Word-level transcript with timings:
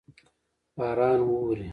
باران 0.77 1.19
اوري. 1.29 1.67